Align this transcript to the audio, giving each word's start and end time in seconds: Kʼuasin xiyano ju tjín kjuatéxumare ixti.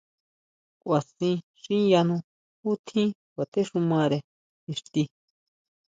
Kʼuasin 0.81 1.35
xiyano 1.61 2.15
ju 2.61 2.71
tjín 2.85 3.09
kjuatéxumare 3.33 4.17
ixti. 4.71 5.01